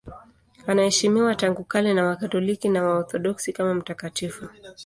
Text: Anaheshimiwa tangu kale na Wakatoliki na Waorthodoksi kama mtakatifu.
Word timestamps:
Anaheshimiwa 0.67 1.35
tangu 1.35 1.63
kale 1.63 1.93
na 1.93 2.05
Wakatoliki 2.05 2.69
na 2.69 2.83
Waorthodoksi 2.83 3.53
kama 3.53 3.73
mtakatifu. 3.73 4.49